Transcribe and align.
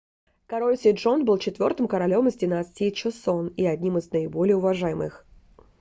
король 0.47 0.77
седжон 0.79 1.25
был 1.25 1.37
четвёртым 1.37 1.87
королем 1.87 2.27
из 2.27 2.33
династии 2.35 2.89
чосон 2.89 3.49
и 3.49 3.63
одним 3.65 3.99
из 3.99 4.09
наиболее 4.11 4.55
уважаемых 4.55 5.27